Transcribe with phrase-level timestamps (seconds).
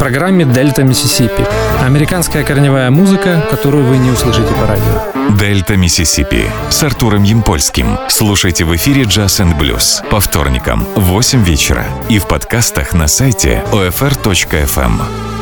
[0.00, 1.46] программе «Дельта Миссисипи».
[1.84, 5.36] Американская корневая музыка, которую вы не услышите по радио.
[5.36, 7.98] «Дельта Миссисипи» с Артуром Ямпольским.
[8.08, 13.08] Слушайте в эфире «Jazz and Blues» по вторникам в 8 вечера и в подкастах на
[13.08, 15.39] сайте OFR.FM.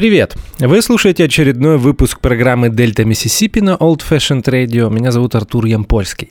[0.00, 0.34] Привет!
[0.58, 4.90] Вы слушаете очередной выпуск программы «Дельта Миссисипи» на Old Fashioned Radio.
[4.90, 6.30] Меня зовут Артур Ямпольский.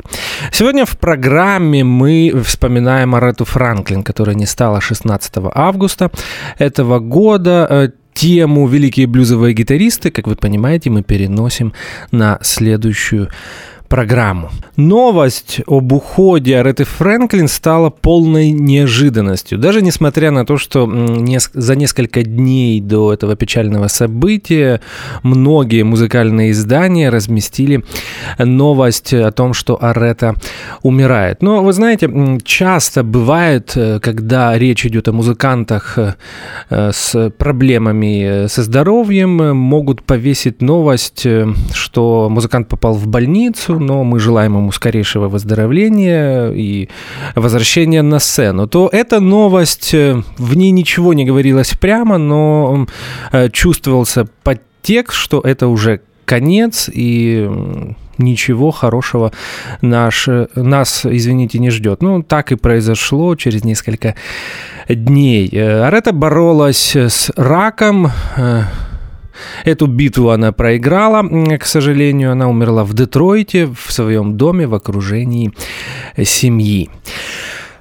[0.51, 6.09] Сегодня в программе мы вспоминаем Арету Франклин, которая не стала 16 августа
[6.57, 7.67] этого года.
[7.69, 11.73] Э, тему «Великие блюзовые гитаристы», как вы понимаете, мы переносим
[12.09, 13.29] на следующую
[13.89, 14.51] программу.
[14.75, 19.57] Новость об уходе Ареты Фрэнклин стала полной неожиданностью.
[19.57, 20.87] Даже несмотря на то, что
[21.53, 24.79] за несколько дней до этого печального события
[25.23, 27.83] многие музыкальные издания разместили
[28.37, 30.35] новость о том, что Арета
[30.83, 31.41] умирает.
[31.41, 32.09] Но вы знаете,
[32.43, 40.03] часто бывает, э, когда речь идет о музыкантах э, с проблемами э, со здоровьем, могут
[40.03, 41.25] повесить новость,
[41.73, 46.89] что музыкант попал в больницу, но мы желаем ему скорейшего выздоровления и
[47.35, 52.87] возвращения на сцену, то эта новость, э, в ней ничего не говорилось прямо, но
[53.31, 57.49] э, чувствовался подтекст, что это уже конец и
[58.17, 59.31] ничего хорошего
[59.81, 62.01] наш, нас, извините, не ждет.
[62.03, 64.15] Ну, так и произошло через несколько
[64.87, 65.49] дней.
[65.51, 68.11] Э, Арета боролась с раком,
[69.65, 71.23] Эту битву она проиграла,
[71.57, 75.51] к сожалению, она умерла в Детройте, в своем доме, в окружении
[76.23, 76.89] семьи.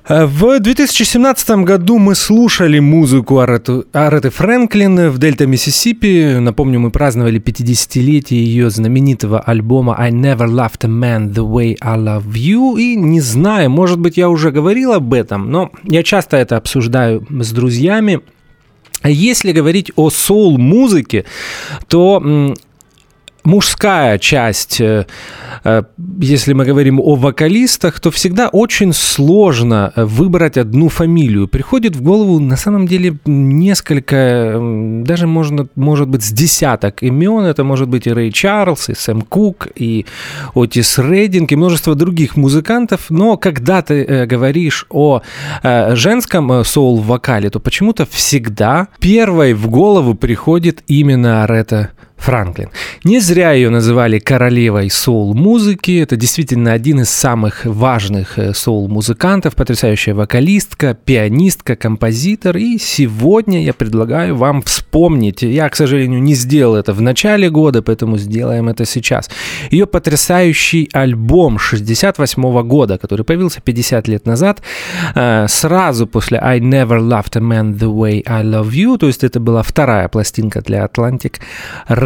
[0.09, 6.39] В 2017 году мы слушали музыку Ареты, Ареты Фрэнклин в Дельта, Миссисипи.
[6.39, 11.99] Напомню, мы праздновали 50-летие ее знаменитого альбома «I Never Loved a Man the Way I
[11.99, 12.81] Love You».
[12.81, 17.27] И не знаю, может быть, я уже говорил об этом, но я часто это обсуждаю
[17.29, 18.21] с друзьями.
[19.05, 21.25] Если говорить о соул-музыке,
[21.89, 22.55] то
[23.49, 25.07] мужская часть, э,
[25.65, 25.83] э,
[26.21, 31.49] если мы говорим о вокалистах, то всегда очень сложно э, выбрать одну фамилию.
[31.49, 34.61] Приходит в голову на самом деле несколько,
[35.05, 37.45] даже можно, может быть с десяток имен.
[37.45, 40.05] Это может быть и Рэй Чарльз, и Сэм Кук, и
[40.55, 43.07] Отис Рейдинг, и множество других музыкантов.
[43.11, 45.23] Но когда ты говоришь о
[45.63, 52.71] женском соул-вокале, то почему-то всегда первой в голову приходит именно Арета Франклин.
[53.05, 56.01] Не зря ее называли королевой соул-музыки.
[56.03, 62.57] Это действительно один из самых важных э, соул-музыкантов, потрясающая вокалистка, пианистка, композитор.
[62.57, 65.43] И сегодня я предлагаю вам вспомнить.
[65.43, 69.31] Я, к сожалению, не сделал это в начале года, поэтому сделаем это сейчас.
[69.71, 74.61] Ее потрясающий альбом 68 года, который появился 50 лет назад,
[75.15, 79.25] э, сразу после I Never Loved a Man the Way I Love You, то есть
[79.25, 81.37] это была вторая пластинка для Atlantic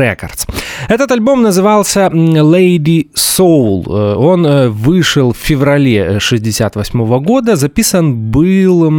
[0.03, 0.49] Records.
[0.89, 3.85] Этот альбом назывался Lady Soul.
[3.87, 7.57] Э, он э, вышел в феврале 68 года.
[7.57, 8.91] Записан был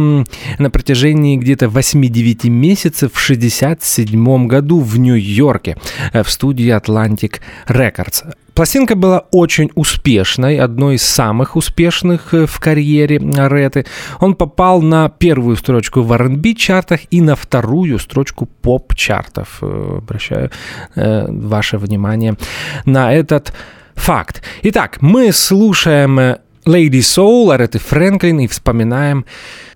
[0.58, 5.76] на протяжении где-то 8-9 месяцев в 67 году в Нью-Йорке
[6.12, 8.24] э, в студии Atlantic Records.
[8.54, 13.84] Пластинка была очень успешной, одной из самых успешных э, в карьере Реты.
[14.20, 19.58] Он попал на первую строчку в R&B чартах и на вторую строчку поп-чартов.
[19.60, 20.50] Э, обращаю
[20.94, 22.36] э, ваше внимание
[22.84, 23.52] на этот
[23.96, 24.42] факт.
[24.62, 26.18] Итак, мы слушаем
[26.64, 29.24] Lady Soul Ареты Фрэнклин и вспоминаем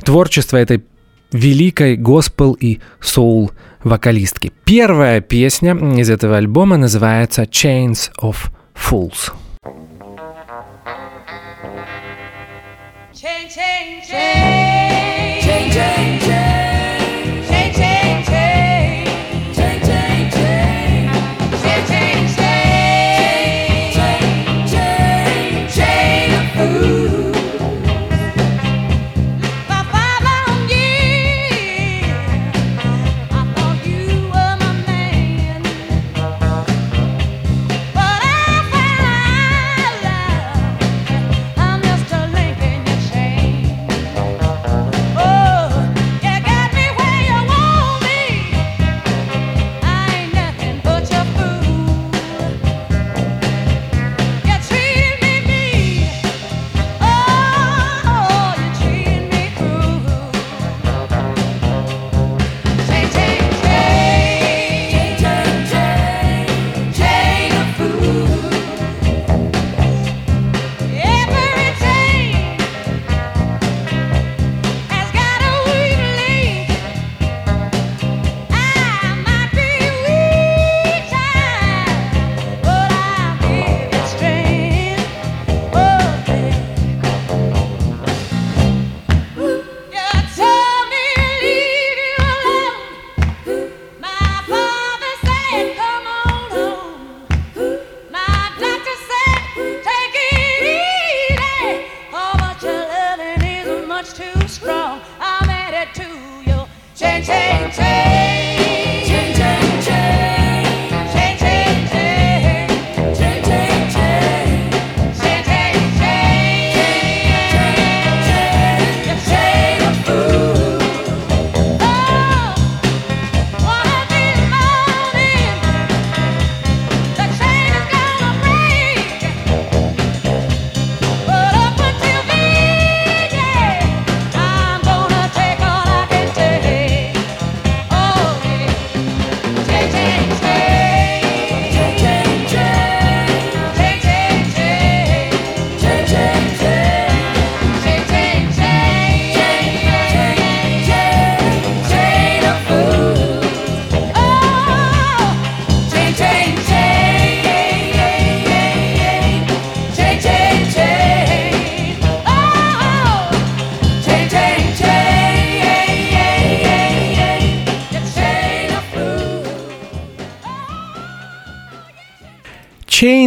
[0.05, 0.85] творчество этой
[1.33, 3.51] великой госпел и соул
[3.83, 4.53] вокалистки.
[4.65, 8.37] Первая песня из этого альбома называется Chains of
[8.79, 9.31] fools.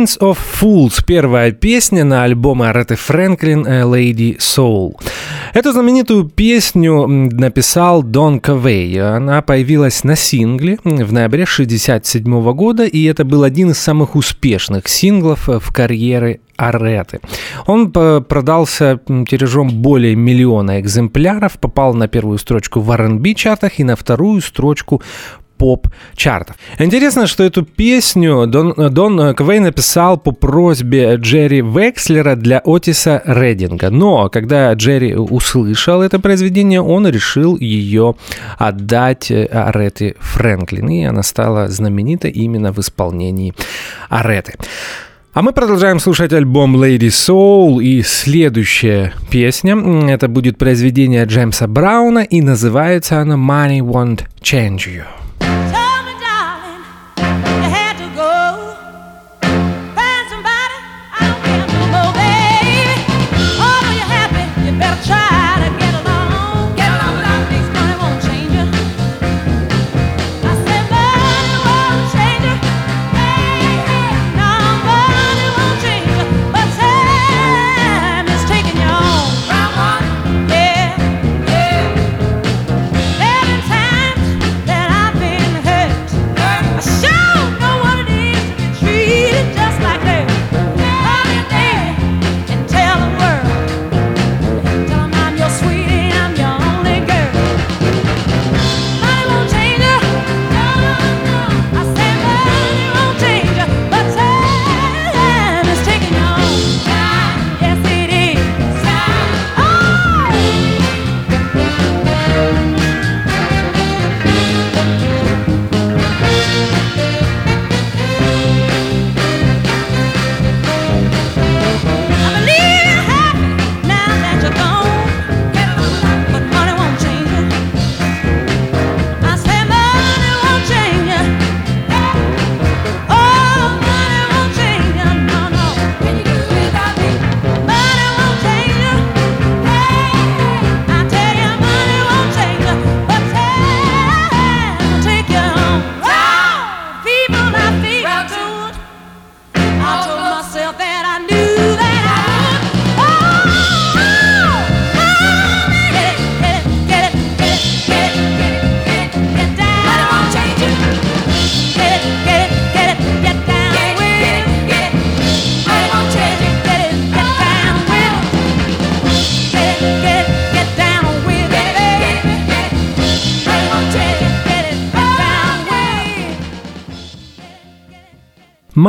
[0.02, 4.94] Chains of Fools– первая песня на альбоме Ареты Фрэнклин «Lady Soul».
[5.54, 9.00] Эту знаменитую песню написал Дон Кавей.
[9.00, 14.88] Она появилась на сингле в ноябре 1967 года, и это был один из самых успешных
[14.88, 17.20] синглов в карьере Ареты.
[17.66, 23.96] Он продался тиражом более миллиона экземпляров, попал на первую строчку в R&B чартах и на
[23.96, 25.02] вторую строчку
[25.62, 26.56] поп-чартов.
[26.80, 33.92] Интересно, что эту песню Дон, Дон Квей написал по просьбе Джерри Векслера для Отиса Рединга.
[33.92, 38.16] Но когда Джерри услышал это произведение, он решил ее
[38.58, 40.90] отдать Ареты Фрэнклин.
[40.90, 43.54] И она стала знаменита именно в исполнении
[44.10, 44.54] Ареты.
[45.34, 49.78] А мы продолжаем слушать альбом Lady Soul и следующая песня.
[50.10, 55.21] Это будет произведение Джеймса Брауна и называется она Money Won't Change You.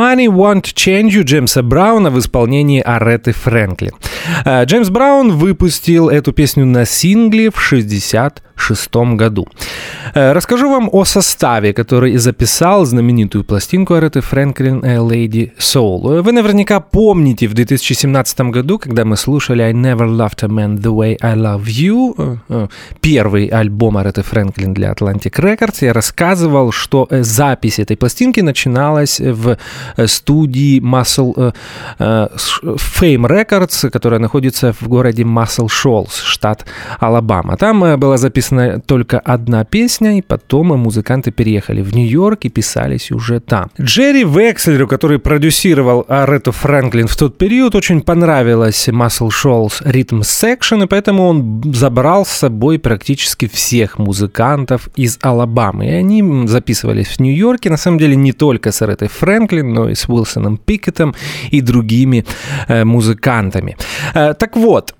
[0.02, 3.92] Money Won't Change You Джеймса Брауна в исполнении Ареты Фрэнкли.
[4.44, 9.46] Э, Джеймс Браун выпустил эту песню на сингле в 60 1966 году.
[10.14, 16.22] Э, расскажу вам о составе, который записал знаменитую пластинку Ареты Фрэнклин «Lady Soul».
[16.22, 20.92] Вы наверняка помните в 2017 году, когда мы слушали «I Never Loved a Man the
[20.92, 22.68] Way I Love You», э, э,
[23.00, 29.56] первый альбом Ареты Фрэнклин для Atlantic Records, я рассказывал, что запись этой пластинки начиналась в
[30.06, 31.54] студии Muscle
[31.98, 36.66] Fame Records, которая находится в городе Muscle Shoals, штат
[37.00, 37.56] Алабама.
[37.56, 43.10] Там была записана написана только одна песня, и потом музыканты переехали в Нью-Йорк и писались
[43.10, 43.70] уже там.
[43.80, 50.84] Джерри Векслеру, который продюсировал Арету Фрэнклин в тот период, очень понравилась Muscle Shoals Rhythm Section,
[50.84, 55.86] и поэтому он забрал с собой практически всех музыкантов из Алабамы.
[55.86, 59.94] И они записывались в Нью-Йорке, на самом деле не только с Аретой Фрэнклин, но и
[59.94, 61.14] с Уилсоном Пикетом
[61.50, 62.24] и другими
[62.68, 63.76] э, музыкантами.
[64.14, 64.94] Э, так вот,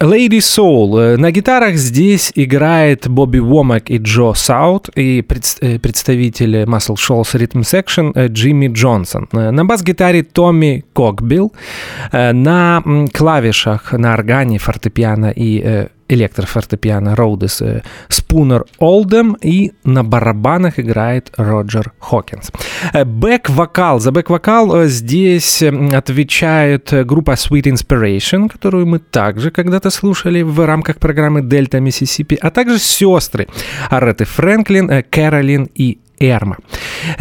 [0.00, 0.98] Lady Soul.
[0.98, 5.24] Э, на гитарах здесь играет Бобби Вомак и Джо Саут и
[5.60, 9.28] э, представитель Muscle Shoals Rhythm Section э, Джимми Джонсон.
[9.32, 11.52] На бас-гитаре Томми Кокбилл.
[12.12, 17.62] На клавишах, на органе, фортепиано и электрофортепиано Роудес
[18.08, 22.50] Спунер Олдем и на барабанах играет Роджер Хокинс.
[22.92, 24.00] Э, бэк-вокал.
[24.00, 30.98] За бэк-вокал э, здесь отвечает группа Sweet Inspiration, которую мы также когда-то слушали в рамках
[30.98, 33.46] программы Дельта Миссисипи, а также сестры
[33.90, 36.56] Ареты Фрэнклин, э, Кэролин и Эрма.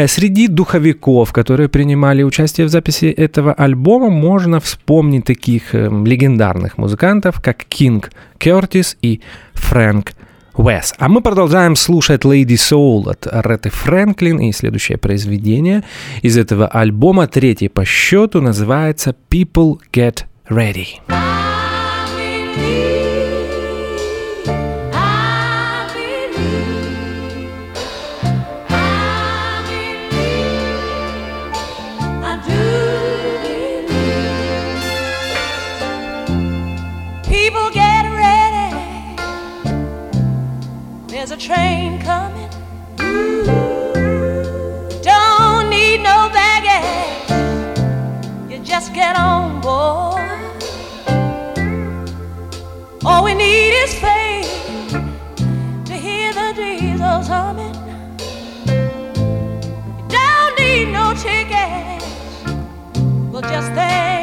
[0.07, 7.65] Среди духовиков, которые принимали участие в записи этого альбома, можно вспомнить таких легендарных музыкантов, как
[7.65, 9.21] Кинг Кертис и
[9.53, 10.13] Фрэнк
[10.57, 10.93] Уэс.
[10.97, 15.83] А мы продолжаем слушать Lady Soul от Ретты Фрэнклин, и следующее произведение
[16.21, 21.44] из этого альбома, третий по счету, называется People Get Ready.
[53.07, 54.91] All we need is faith
[55.85, 57.75] to hear the diesels humming.
[58.65, 62.05] You don't need no tickets.
[63.31, 64.14] We'll just thank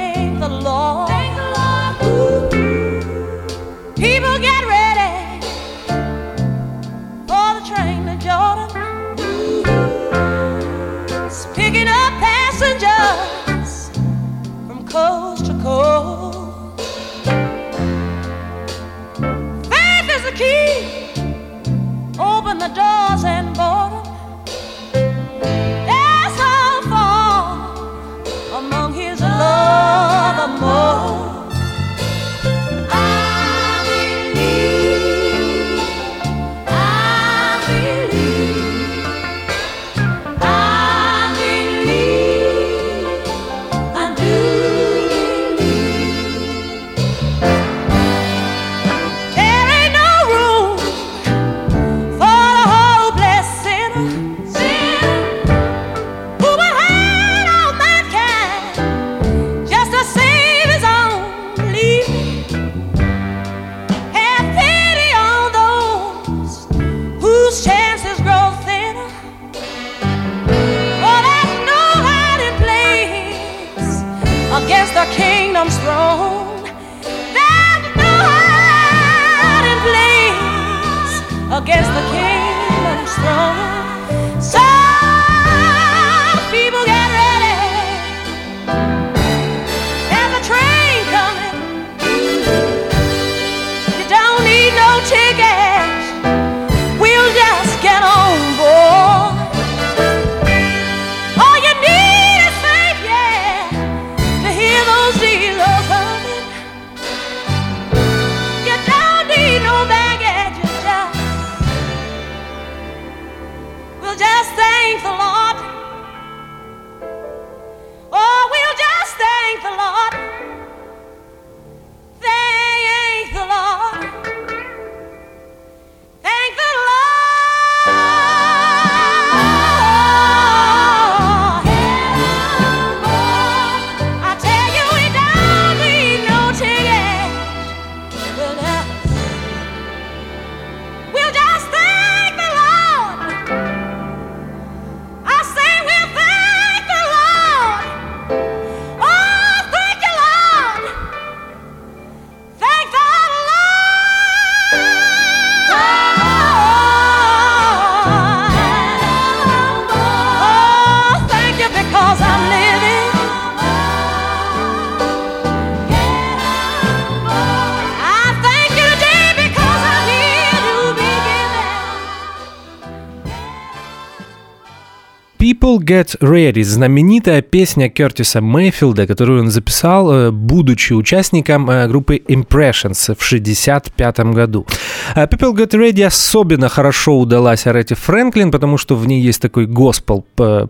[175.82, 183.14] Get Ready, знаменитая песня Кертиса Мейфилда, которую он записал, э, будучи участником э, группы Impressions
[183.14, 184.66] в 1965 году.
[185.14, 189.66] А People Get Ready особенно хорошо удалась Аретте Фрэнклин, потому что в ней есть такой
[189.66, 190.24] госпел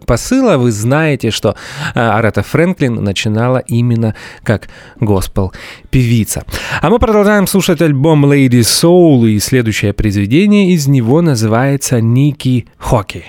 [0.06, 1.56] посыл, а вы знаете, что
[1.94, 4.68] Аретта Фрэнклин начинала именно как
[5.00, 5.52] госпел
[5.90, 6.44] певица.
[6.80, 13.24] А мы продолжаем слушать альбом Lady Soul, и следующее произведение из него называется «Ники Хоки».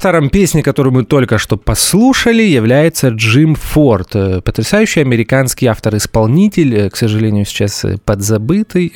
[0.00, 4.16] Автором песни, которую мы только что послушали, является Джим Форд.
[4.16, 8.90] Э, потрясающий американский автор-исполнитель, э, к сожалению, сейчас э, подзабытый.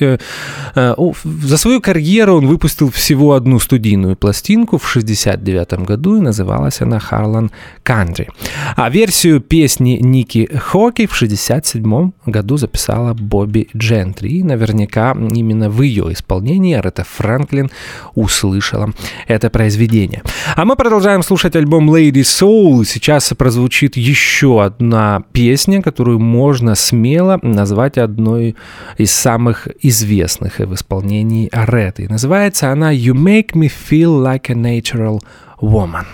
[0.73, 6.97] За свою карьеру он выпустил всего одну студийную пластинку в 1969 году, и называлась она
[6.97, 7.51] «Harlan
[7.83, 8.27] Country».
[8.75, 14.39] А версию песни Ники Хоки в 1967 году записала Бобби Джентри.
[14.39, 17.69] И наверняка именно в ее исполнении Арета Франклин
[18.15, 18.91] услышала
[19.27, 20.23] это произведение.
[20.55, 22.85] А мы продолжаем слушать альбом Lady Soul.
[22.85, 28.55] Сейчас прозвучит еще одна песня, которую можно смело назвать одной
[28.97, 32.07] из самых известных в исполнении Ареты.
[32.09, 35.19] Называется она «You make me feel like a natural
[35.61, 36.05] woman».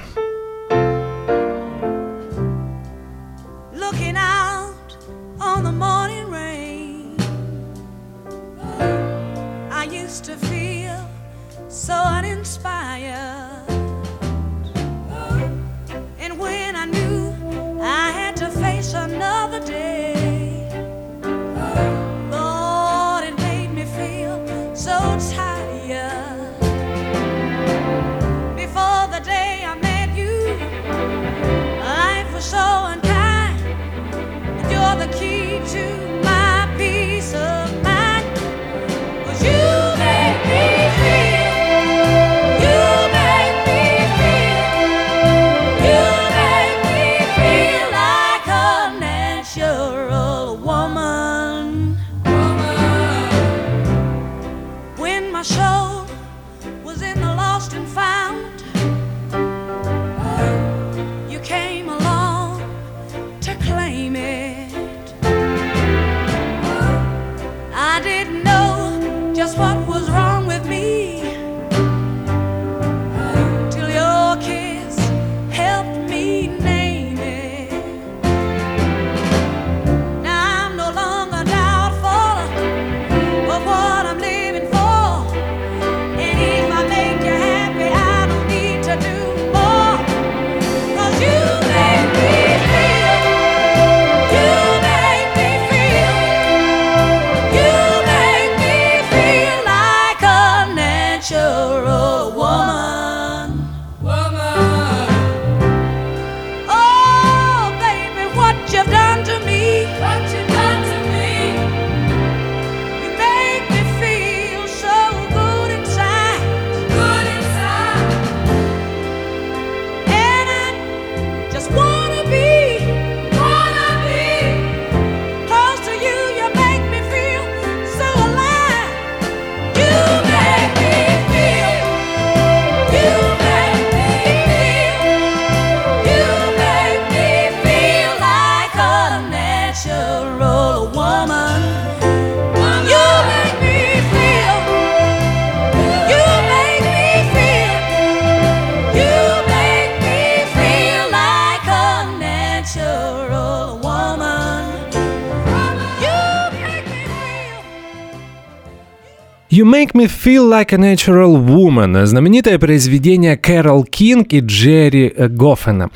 [159.91, 162.05] Make Me Feel Like a Natural Woman.
[162.05, 165.89] Знаменитое произведение Кэрол Кинг и Джерри Гоффена.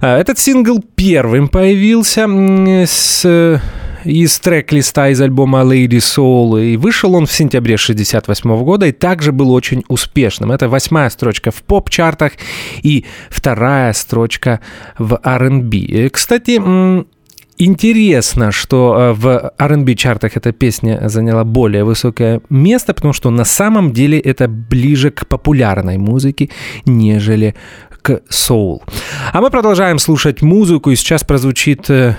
[0.00, 2.26] Э, этот сингл первым появился
[2.86, 3.60] с
[4.04, 9.30] из трек-листа из альбома Lady Soul, и вышел он в сентябре 68 года, и также
[9.30, 10.50] был очень успешным.
[10.50, 12.32] Это восьмая строчка в поп-чартах
[12.82, 14.60] и вторая строчка
[14.98, 16.08] в R&B.
[16.10, 16.60] Кстати,
[17.64, 23.44] Интересно, что э, в R&B чартах эта песня заняла более высокое место, потому что на
[23.44, 26.50] самом деле это ближе к популярной музыке,
[26.86, 27.54] нежели
[28.02, 28.82] к соул.
[29.32, 32.16] А мы продолжаем слушать музыку, и сейчас прозвучит э,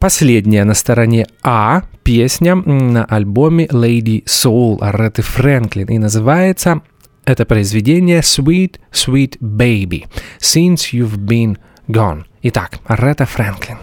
[0.00, 6.80] последняя на стороне А песня на альбоме Lady Soul Ареты Фрэнклин, и называется
[7.24, 10.06] это произведение Sweet, Sweet Baby,
[10.40, 12.24] Since You've Been Gone.
[12.42, 13.76] Итак, Арета Фрэнклин.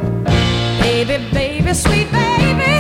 [1.08, 2.75] Baby, baby, sweet baby.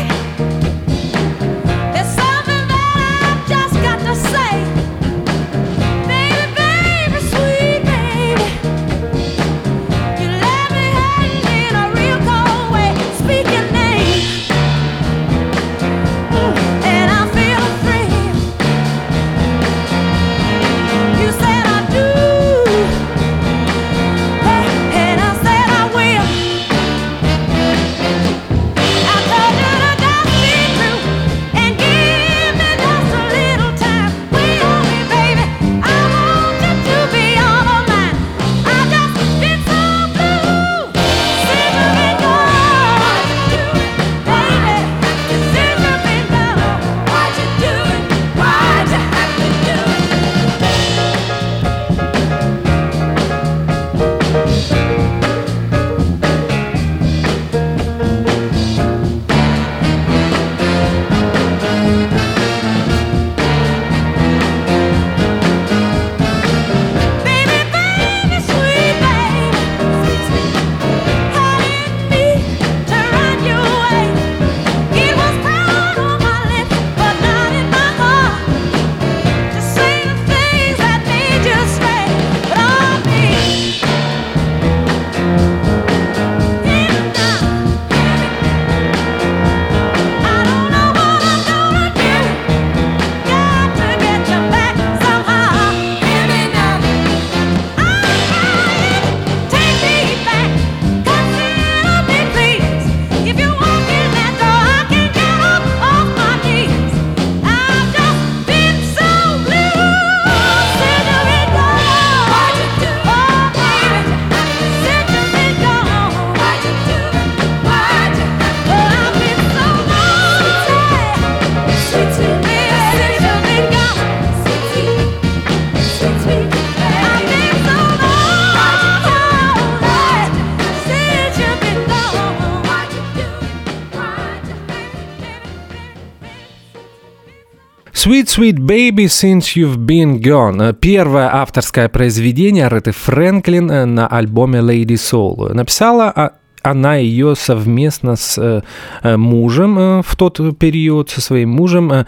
[138.05, 140.73] Sweet Sweet Baby Since You've Been Gone.
[140.73, 145.51] Первое авторское произведение Ретты Фрэнклин э, на альбоме Lady Soul.
[145.53, 148.61] Написала а, она ее совместно с э,
[149.01, 152.05] э, мужем в тот период, со своим мужем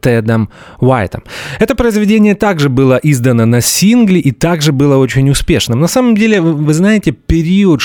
[0.00, 1.22] Тедом Уайтом.
[1.60, 5.78] Это произведение также было издано на сингле и также было очень успешным.
[5.80, 7.80] На самом деле, вы знаете, период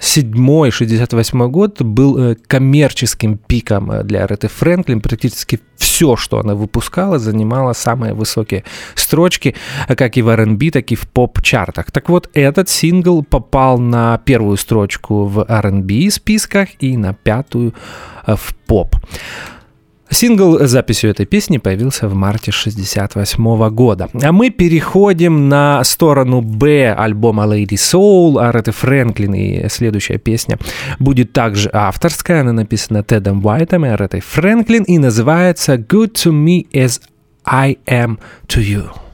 [0.00, 5.00] 67-68 год был коммерческим пиком для Ретты Фрэнклин.
[5.00, 9.54] Практически все, что она выпускала, занимало самые высокие строчки,
[9.86, 11.90] как и в R&B, так и в поп-чартах.
[11.90, 17.74] Так вот, этот сингл попал на первую строчку в R&B списках и на пятую
[18.26, 18.96] э, в поп.
[20.10, 24.08] Сингл с записью этой песни появился в марте 1968 года.
[24.22, 29.34] А мы переходим на сторону Б альбома Lady Soul Ареты Фрэнклин.
[29.34, 30.58] И следующая песня
[30.98, 32.40] будет также авторская.
[32.40, 37.00] Она написана Тедом Уайтом и Аретой Фрэнклин и называется Good to me as
[37.44, 38.18] I am
[38.48, 39.09] to you.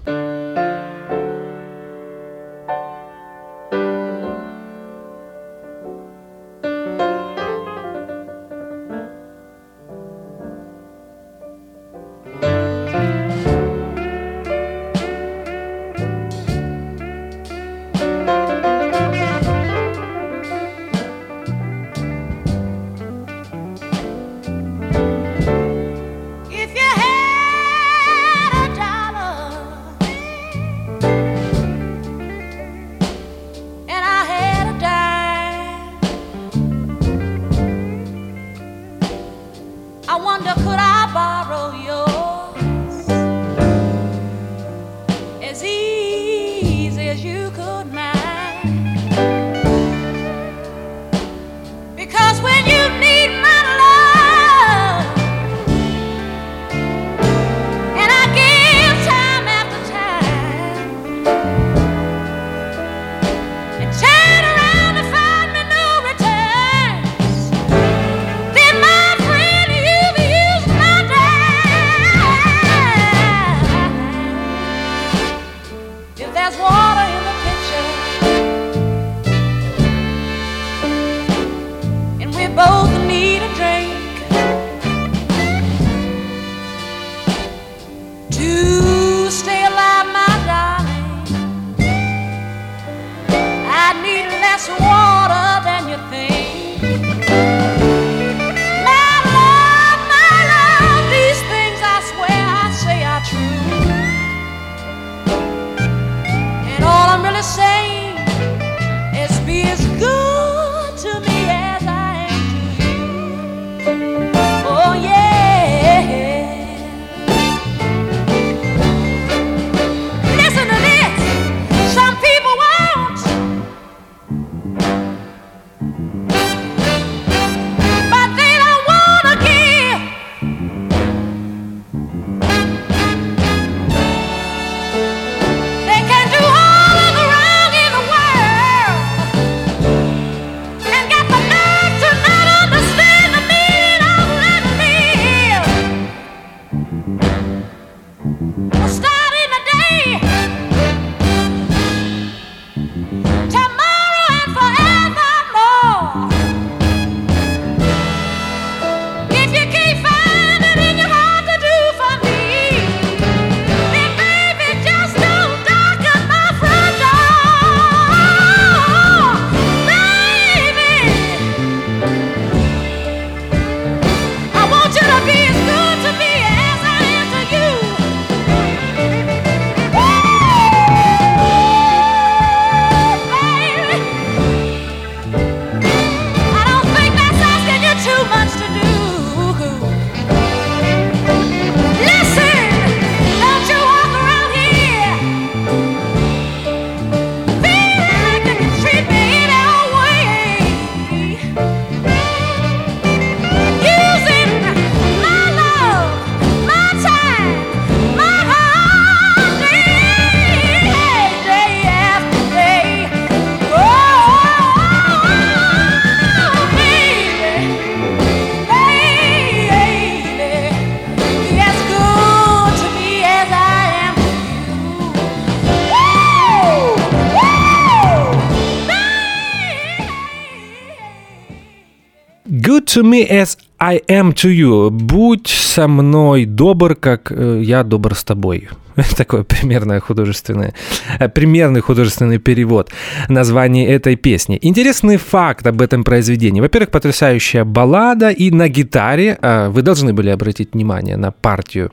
[232.97, 234.91] To me as I am to you.
[234.91, 238.69] Будь со мной добр, как э, я добр с тобой.
[239.17, 240.73] Такое примерное художественное,
[241.19, 242.91] э, примерный художественный перевод
[243.29, 244.59] названия этой песни.
[244.63, 246.61] Интересный факт об этом произведении.
[246.61, 251.91] Во-первых, потрясающая баллада, и на гитаре, э, вы должны были обратить внимание на партию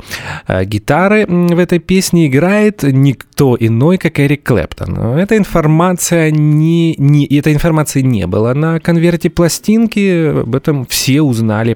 [0.48, 5.18] э, гитары в этой песне, играет никто иной, как Эрик Клэптон.
[5.18, 11.76] Эта информация не, не, этой информации не было на конверте пластинки, об этом все узнали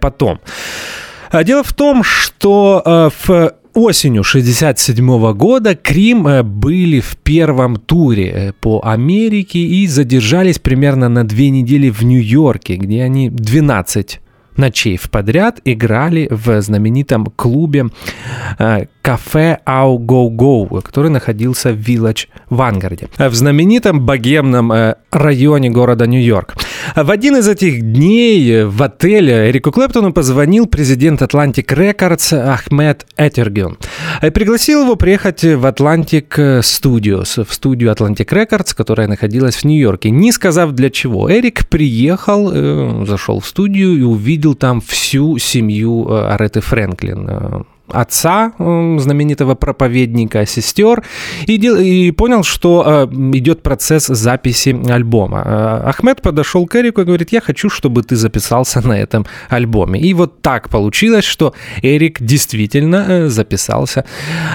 [0.00, 0.40] потом.
[1.44, 8.52] Дело в том, что в осенью 67 года Крим э, были в первом туре э,
[8.52, 14.20] по Америке и задержались примерно на две недели в Нью-Йорке, где они 12
[14.58, 17.86] ночей в подряд играли в знаменитом клубе
[18.58, 25.70] э, кафе Ау Go Go, который находился в Вилледж Вангарде, в знаменитом богемном э, районе
[25.70, 26.54] города Нью-Йорк.
[26.94, 33.78] В один из этих дней в отеле Эрику Клэптону позвонил президент Atlantic Records Ахмед Этергюн.
[34.22, 36.28] И пригласил его приехать в Atlantic
[36.60, 41.30] Studios, в студию Atlantic Records, которая находилась в Нью-Йорке, не сказав для чего.
[41.30, 47.62] Эрик приехал, э, зашел в студию и увидел там всю семью э, Ареты Фрэнклин э,
[47.88, 51.02] отца э, знаменитого проповедника, сестер,
[51.46, 55.42] и, дел- и понял, что э, идет процесс записи альбома.
[55.44, 60.00] Э, Ахмед подошел к Эрику и говорит, я хочу, чтобы ты записался на этом альбоме.
[60.00, 64.04] И вот так получилось, что Эрик действительно э, записался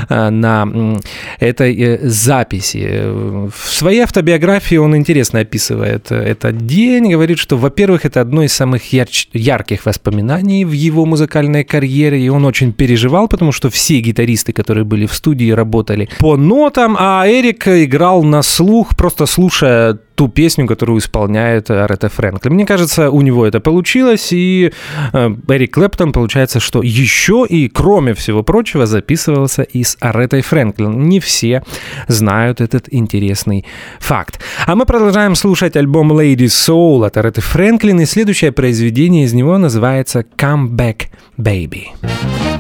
[0.09, 0.99] э, на м,
[1.39, 2.85] этой э, записи.
[2.89, 8.43] Э, В своей автобиографии он интересно описывает э, этот день, говорит, что, во-первых, это одно
[8.43, 13.69] из самых ярч- ярких воспоминаний в его музыкальной карьере, и он очень переживал, потому что
[13.69, 19.25] все гитаристы, которые были в студии, работали по нотам, а Эрик играл на слух, просто
[19.25, 22.53] слушая ту песню, которую исполняет Арета Фрэнклин.
[22.53, 24.71] Мне кажется, у него это получилось, и
[25.13, 31.09] э, Эрик Клэптон, получается, что еще и, кроме всего прочего, записывался и с Аретой Фрэнклин.
[31.09, 31.63] Не все
[32.07, 33.65] знают этот интересный
[33.99, 34.39] факт.
[34.67, 39.57] А мы продолжаем слушать альбом Lady Soul от Ареты Фрэнклин, и следующее произведение из него
[39.57, 41.07] называется Come Back
[41.39, 41.85] Baby.
[42.03, 42.50] Oh,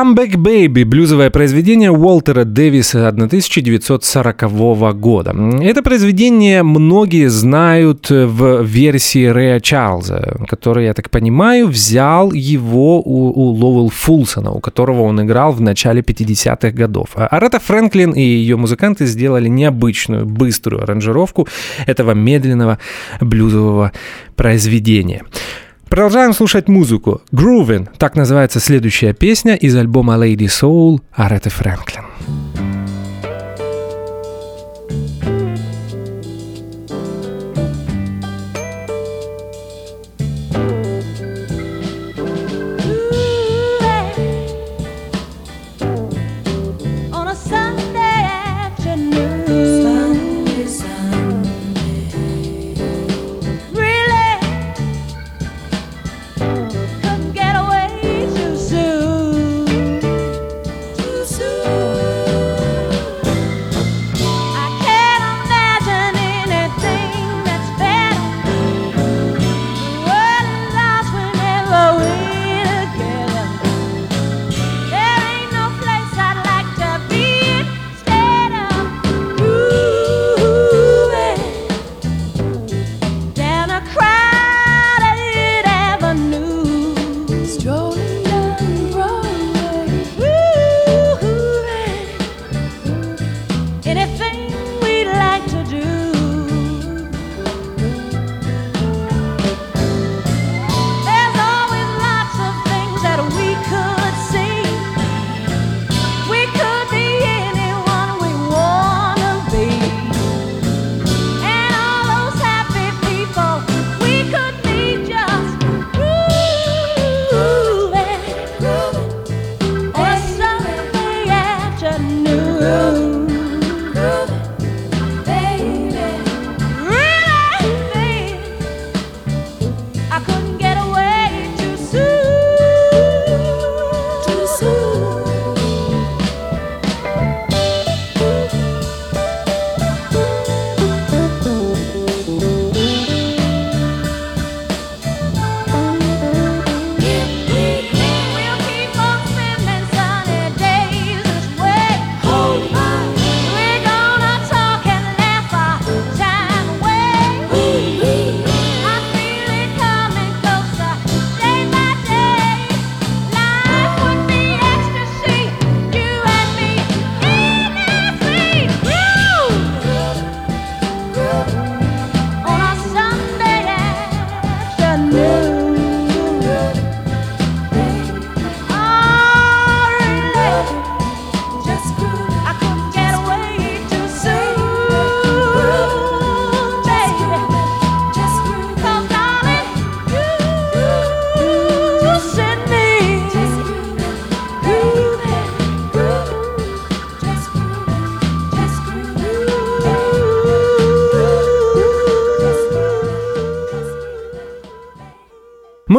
[0.00, 5.34] Comeback Baby– блюзовое произведение Уолтера Дэвиса 1940 года.
[5.60, 13.28] Это произведение многие знают в версии Рэя Чарльза, который, я так понимаю, взял его у,
[13.28, 17.10] у Лоуэлл Фулсона, у которого он играл в начале 50-х годов.
[17.16, 21.46] А Арета Фрэнклин и ее музыканты сделали необычную, быструю аранжировку
[21.84, 22.78] этого медленного
[23.20, 23.92] блюзового
[24.34, 25.24] произведения.
[25.90, 27.20] Продолжаем слушать музыку.
[27.32, 32.09] Groovin'– так называется следующая песня из альбома Lady Soul Ареты Фрэнклин.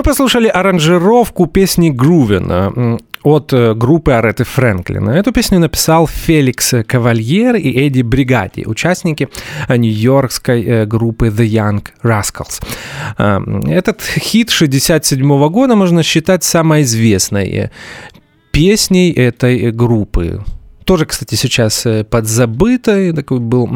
[0.01, 5.11] Мы послушали аранжировку песни Грувина от э, группы Ареты Фрэнклина.
[5.11, 9.29] Эту песню написал Феликс Кавальер и Эдди Бригади, участники
[9.67, 12.63] э, нью-йоркской э, группы The Young Rascals.
[13.19, 17.69] А, Этот хит 67 года можно считать самой известной
[18.51, 20.43] песней этой группы.
[20.85, 23.67] Тоже, кстати, сейчас э, подзабытый такой был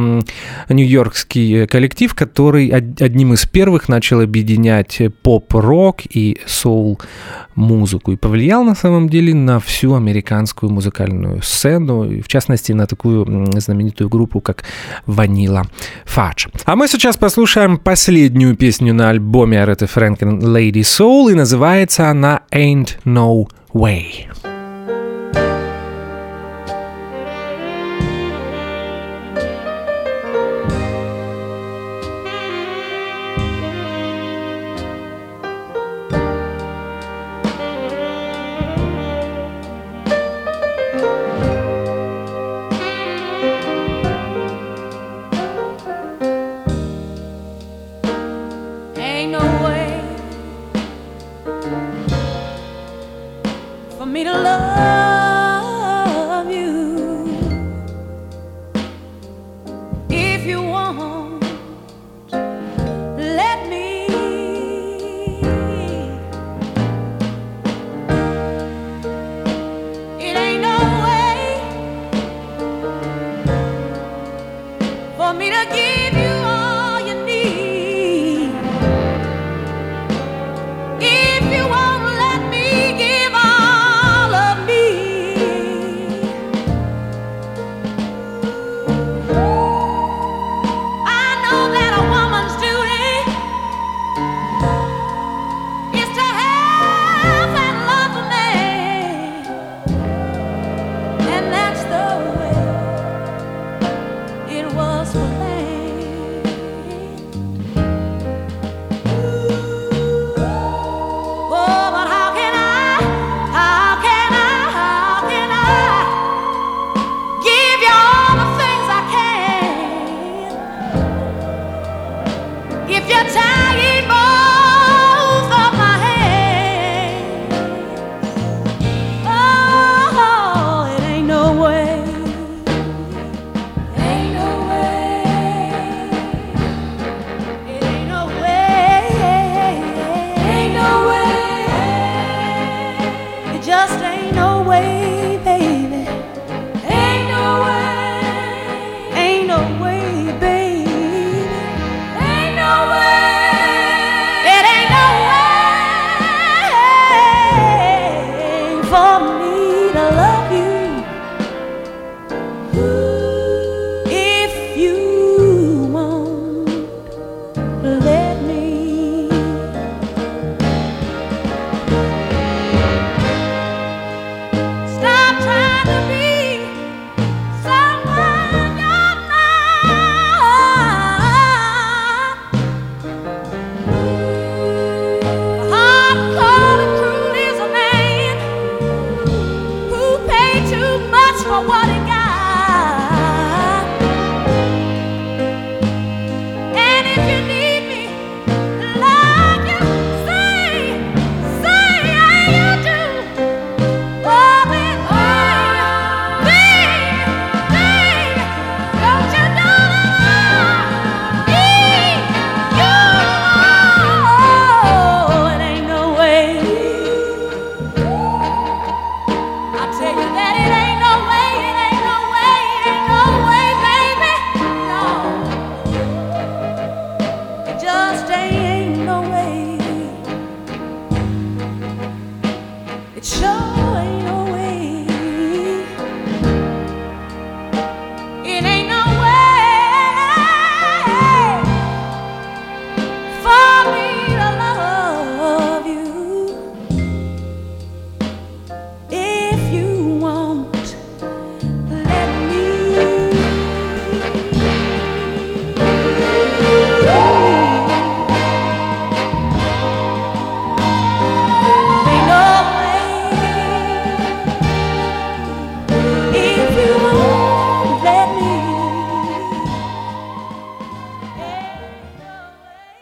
[0.70, 8.16] нью-йоркский э, коллектив, который од- одним из первых начал объединять э, поп-рок и соул-музыку и
[8.16, 13.26] повлиял на самом деле на всю американскую музыкальную сцену, и в частности на такую
[13.60, 14.64] знаменитую группу, как
[15.08, 15.64] Vanilla
[16.06, 16.50] Fudge.
[16.66, 22.42] А мы сейчас послушаем последнюю песню на альбоме Ареты Фрэнклин Lady Soul, и называется она
[22.52, 24.55] Ain't No Way.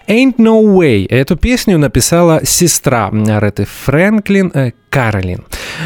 [0.07, 1.07] Ain't No Way.
[1.09, 5.45] Эту песню написала сестра Ареты Фрэнклин, э, Каролин.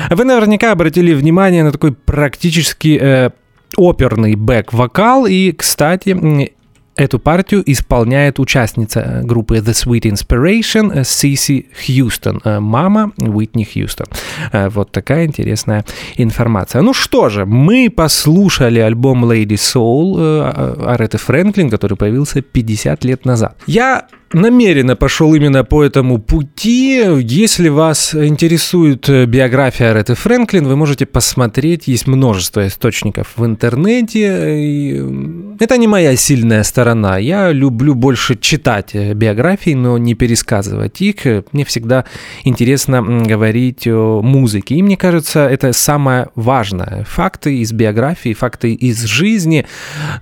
[0.10, 3.30] Вы наверняка обратили внимание на такой практически э,
[3.76, 5.28] оперный бэк-вокал.
[5.28, 6.52] И, кстати,
[6.98, 13.64] эту партию исполняет участница э, группы The Sweet Inspiration э, Сиси Хьюстон, э, мама Уитни
[13.64, 14.08] Хьюстон.
[14.52, 15.86] Вот такая интересная
[16.16, 16.82] информация.
[16.82, 23.56] Ну что же, мы послушали альбом Lady Soul Ареты Фрэнклин, который появился 50 лет назад.
[23.68, 27.02] Я намеренно пошел именно по этому пути.
[27.22, 31.88] Если вас интересует э, биография Ареты Фрэнклин, вы можете посмотреть.
[31.88, 35.00] Есть множество источников в интернете.
[35.00, 37.18] М, Это не моя сильная сторона.
[37.18, 41.26] Я люблю больше читать э, биографии, но не пересказывать их.
[41.26, 42.06] Э, Мне всегда
[42.44, 44.76] интересно говорить о музыке.
[44.76, 47.06] И мне кажется, это самое важное.
[47.08, 49.66] Факты из биографии, факты из жизни.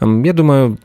[0.02, 0.78] Я думаю,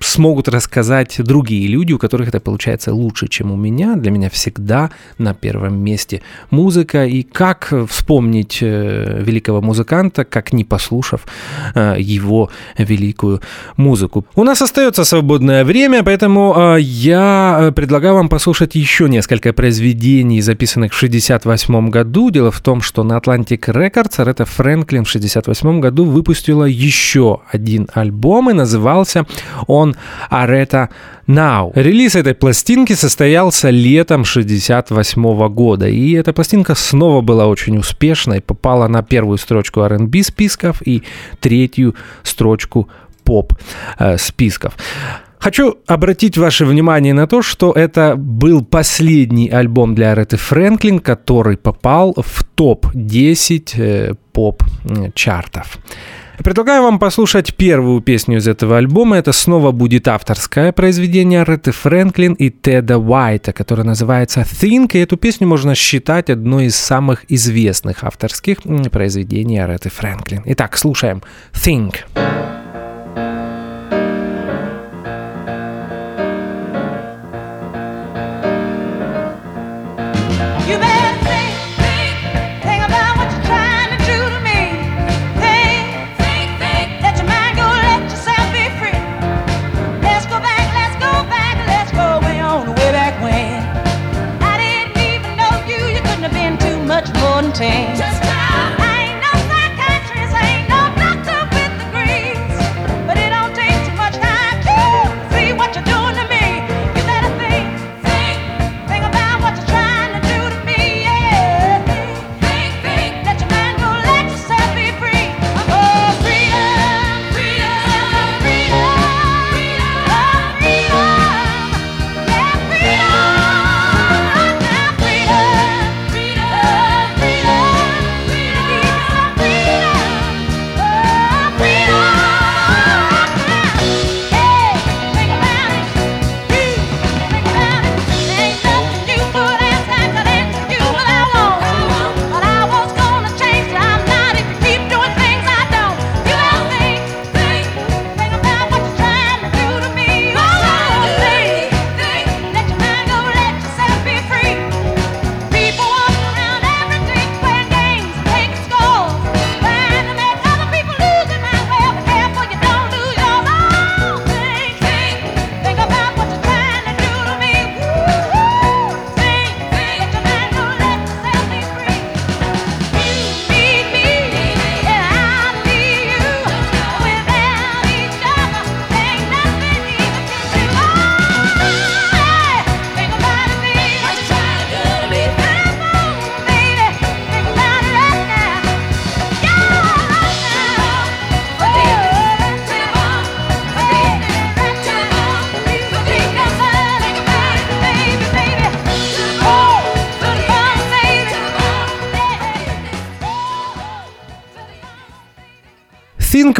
[0.00, 3.96] смогут рассказать другие люди, у которых это получается лучше, чем у меня.
[3.96, 7.04] Для меня всегда на первом месте музыка.
[7.04, 11.26] И как вспомнить э, великого музыканта, как не послушав
[11.74, 13.40] э, его великую
[13.76, 14.24] музыку.
[14.34, 20.92] У нас остается свободное время, поэтому э, я предлагаю вам послушать еще несколько произведений, записанных
[20.92, 22.30] в 68 году.
[22.30, 27.88] Дело в том, что на Atlantic Records Аретта Фрэнклин в 68 году выпустила еще один
[27.92, 29.26] альбом, и назывался
[29.66, 29.89] он
[30.30, 30.88] Aretha
[31.26, 31.72] Now.
[31.74, 38.88] Релиз этой пластинки состоялся летом 68 года, и эта пластинка снова была очень успешной, попала
[38.88, 41.02] на первую строчку R&B списков и
[41.40, 42.88] третью строчку
[43.24, 43.54] поп
[43.98, 44.74] э, списков.
[45.40, 51.56] Хочу обратить ваше внимание на то, что это был последний альбом для Ареты Фрэнклин, который
[51.56, 55.78] попал в топ-10 э, поп-чартов.
[56.42, 59.16] Предлагаю вам послушать первую песню из этого альбома.
[59.16, 64.92] Это снова будет авторское произведение Ретты Фрэнклин и Теда Уайта, которое называется Think.
[64.94, 68.58] И эту песню можно считать одной из самых известных авторских
[68.90, 70.42] произведений Ретты Фрэнклин.
[70.46, 71.22] Итак, слушаем
[71.52, 71.96] Think.
[72.14, 72.59] You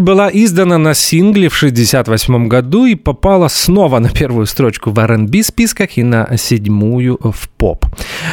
[0.00, 4.98] Песенка была издана на сингле в 1968 году и попала снова на первую строчку в
[4.98, 7.86] R&B списках и на седьмую в поп.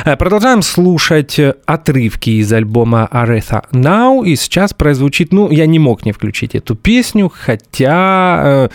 [0.06, 5.80] Э, продолжаем слушать э, отрывки из альбома Aretha Now, и сейчас прозвучит, ну, я не
[5.80, 8.70] мог не включить эту песню, хотя э,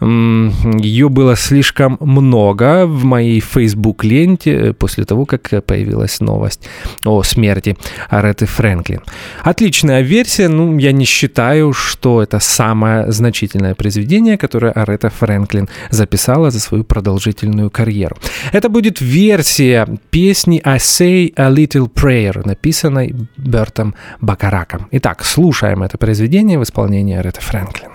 [0.00, 6.68] э, ее было слишком много в моей Facebook-ленте э, после того, как появилась новость
[7.04, 7.76] о смерти
[8.08, 9.00] Ареты Фрэнклин.
[9.44, 15.68] Отличная версия, ну, я не считаю, что это это самое значительное произведение, которое Арета Фрэнклин
[15.90, 18.16] записала за свою продолжительную карьеру.
[18.52, 24.88] Это будет версия песни «I say a little prayer», написанной Бертом Бакараком.
[24.90, 27.90] Итак, слушаем это произведение в исполнении Ареты Фрэнклин.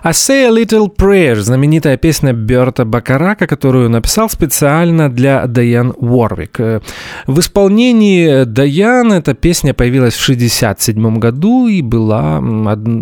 [0.09, 6.59] I Say a Little Prayer, знаменитая песня Берта Бакарака, которую написал специально для Дайан Уорвик.
[6.59, 6.79] Э,
[7.27, 12.37] в исполнении Дайан эта песня появилась в 1967 году и была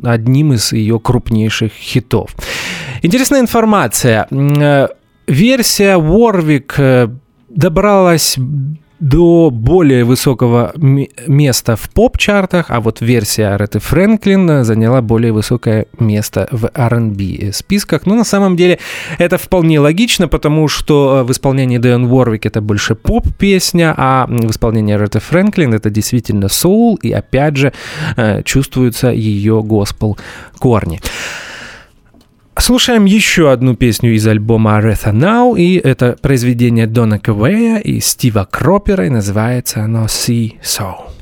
[0.04, 2.36] одним из ее крупнейших хитов.
[3.02, 4.28] Интересная информация.
[4.30, 4.90] Э,
[5.28, 7.08] версия Уорвик э,
[7.48, 8.38] добралась
[9.00, 16.48] до более высокого места в поп-чартах, а вот версия Ареты Фрэнклин заняла более высокое место
[16.52, 18.06] в R&B списках.
[18.06, 18.80] Но на самом деле
[19.18, 24.50] это вполне логично, потому что э, в исполнении Дэн Уорвик это больше поп-песня, а в
[24.50, 27.74] исполнении Ареты Фрэнклин это действительно соул, и опять же
[28.16, 30.18] э, чувствуются ее госпел
[30.60, 31.00] корни.
[32.60, 38.48] Слушаем еще одну песню из альбома Aretha Now, и это произведение Дона Кавея и Стива
[38.50, 41.17] Кропера, и называется оно «See So».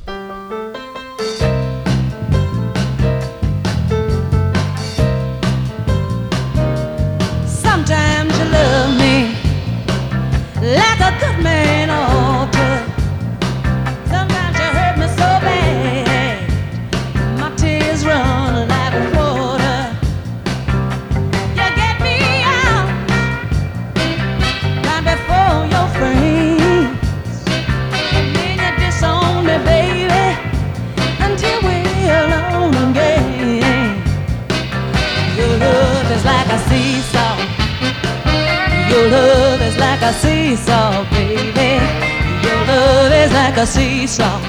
[43.66, 44.40] a seesaw,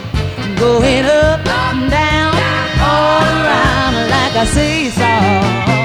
[0.58, 2.34] going up and down,
[2.82, 5.76] all around like a seesaw.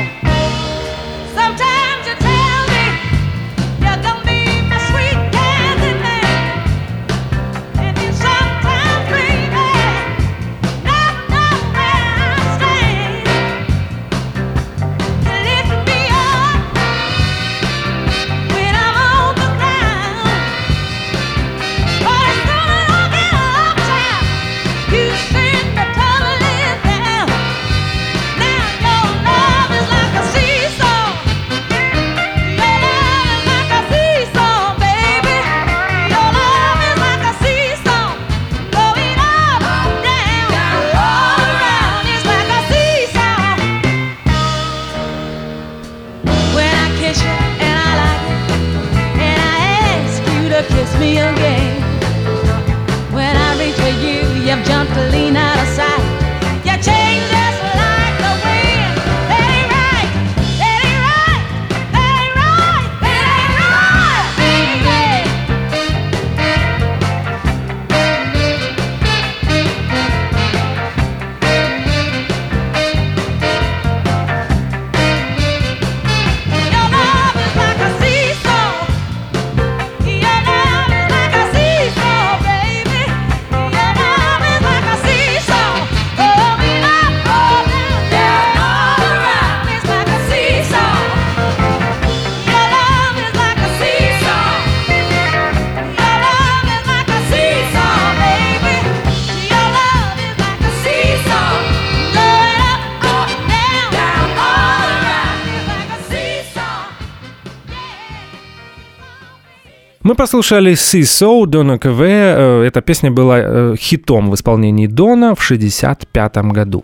[110.12, 112.02] Мы послушали «See So» Дона КВ.
[112.02, 116.84] Э, эта песня была э, хитом в исполнении Дона в 1965 году.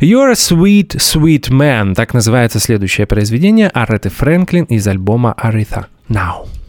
[0.00, 6.59] «You're a sweet, sweet man»— так называется следующее произведение Ареты Фрэнклин из альбома «Арита Now».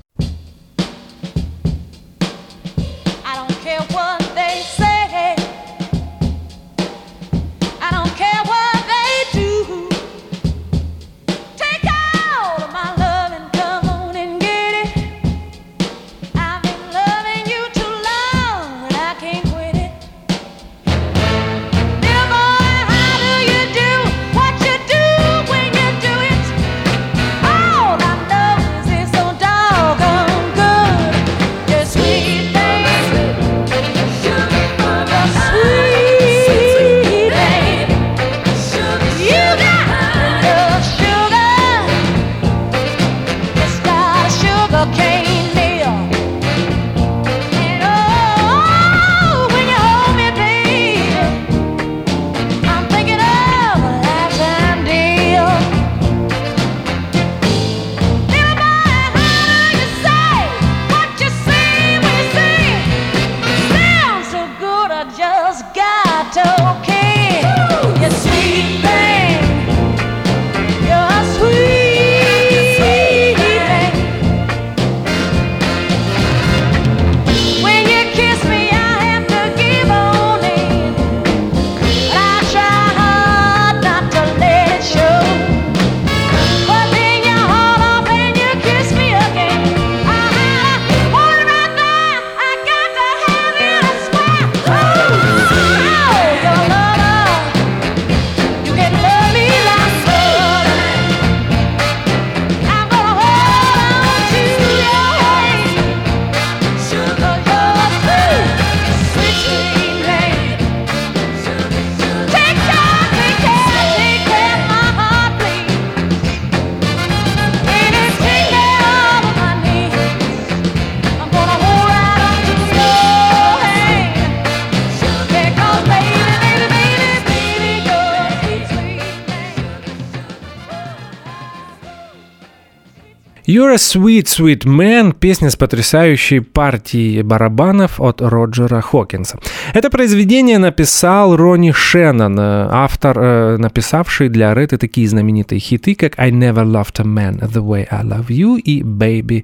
[133.52, 139.40] You're a Sweet Sweet Man– песня с потрясающей партией барабанов от Роджера Хокинса.
[139.74, 146.18] Это произведение написал Ронни Шеннон, э, автор, э, написавший для Ретты такие знаменитые хиты, как
[146.18, 149.44] «I never loved a man the way I love you» и «Baby,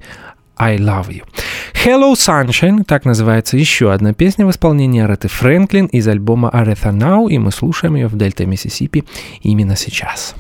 [0.55, 1.24] I Love You.
[1.74, 7.30] Hello Sunshine, так называется еще одна песня в исполнении Ареты Фрэнклин из альбома Aretha Now,
[7.30, 9.03] и мы слушаем ее в Дельта Миссисипи
[9.41, 10.34] именно сейчас.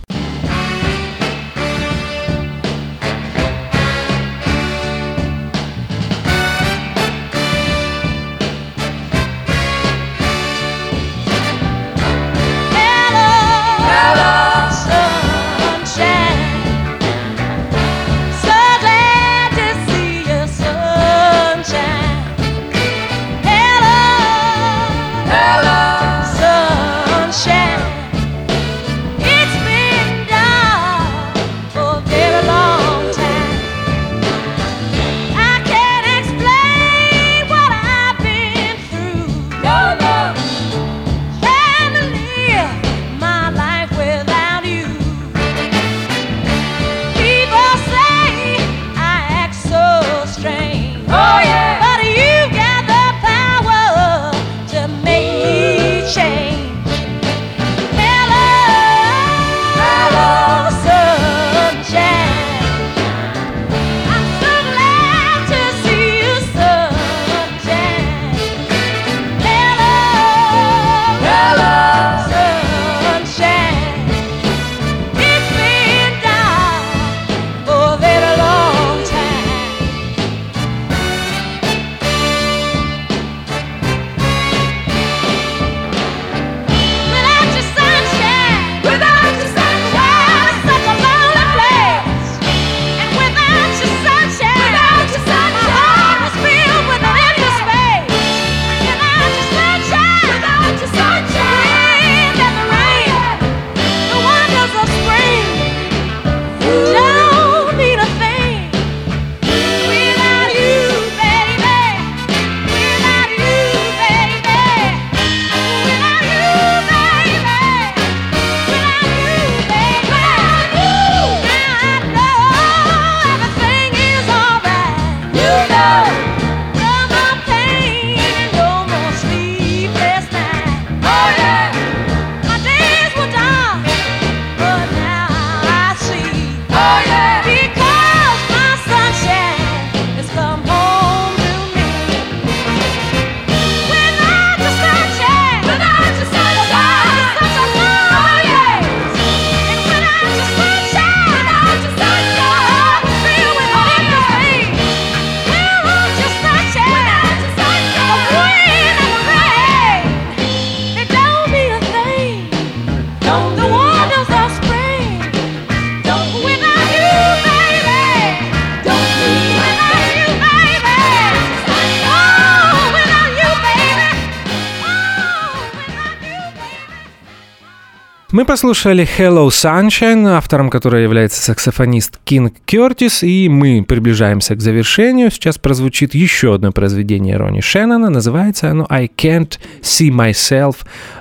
[178.33, 185.31] Мы послушали Hello Sunshine, автором которой является саксофонист Кинг Кертис, и мы приближаемся к завершению.
[185.31, 190.75] Сейчас прозвучит еще одно произведение Ронни Шеннона, называется оно I Can't See Myself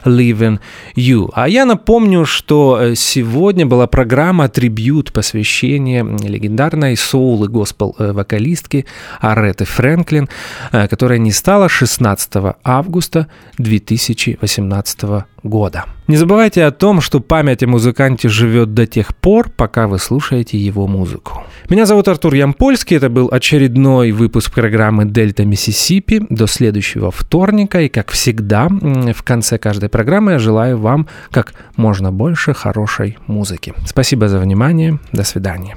[0.05, 0.59] Leaving
[0.97, 1.31] You.
[1.33, 8.11] А я напомню, что э, сегодня была программа трибют, посвящение легендарной соул и госпел э,
[8.11, 8.85] вокалистке
[9.21, 10.29] Ареты Фрэнклин,
[10.73, 13.29] э, которая не стала 16 августа
[13.59, 15.27] 2018 года.
[16.07, 20.59] Не забывайте о том, что память о музыканте живет до тех пор, пока вы слушаете
[20.59, 21.43] его музыку.
[21.69, 26.23] Меня зовут Артур Ямпольский, это был очередной выпуск программы «Дельта Миссисипи».
[26.31, 32.13] До следующего вторника, и как всегда, в конце каждой программы я желаю вам как можно
[32.13, 33.75] больше хорошей музыки.
[33.87, 35.77] Спасибо за внимание, до свидания.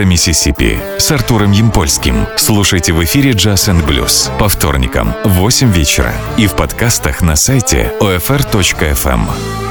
[0.00, 2.26] «Дельта Миссисипи» с Артуром Ямпольским.
[2.38, 7.36] Слушайте в эфире «Джаз энд Блюз» по вторникам в 8 вечера и в подкастах на
[7.36, 9.69] сайте OFR.FM.